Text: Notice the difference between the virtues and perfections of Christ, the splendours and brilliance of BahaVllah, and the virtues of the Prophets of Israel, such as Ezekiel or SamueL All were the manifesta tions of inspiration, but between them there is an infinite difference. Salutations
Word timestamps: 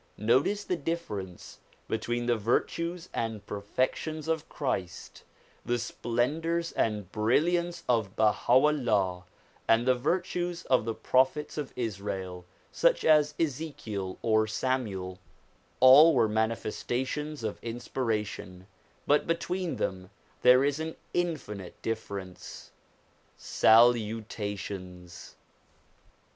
Notice 0.17 0.63
the 0.63 0.75
difference 0.75 1.59
between 1.87 2.25
the 2.25 2.35
virtues 2.35 3.07
and 3.13 3.45
perfections 3.45 4.27
of 4.27 4.49
Christ, 4.49 5.21
the 5.63 5.77
splendours 5.77 6.71
and 6.71 7.11
brilliance 7.11 7.83
of 7.87 8.15
BahaVllah, 8.15 9.25
and 9.67 9.85
the 9.87 9.93
virtues 9.93 10.63
of 10.63 10.85
the 10.85 10.95
Prophets 10.95 11.55
of 11.55 11.71
Israel, 11.75 12.45
such 12.71 13.05
as 13.05 13.35
Ezekiel 13.39 14.17
or 14.23 14.47
SamueL 14.47 15.19
All 15.79 16.15
were 16.15 16.27
the 16.27 16.33
manifesta 16.33 17.05
tions 17.05 17.43
of 17.43 17.59
inspiration, 17.61 18.65
but 19.05 19.27
between 19.27 19.75
them 19.75 20.09
there 20.41 20.63
is 20.63 20.79
an 20.79 20.95
infinite 21.13 21.79
difference. 21.83 22.71
Salutations 23.37 25.35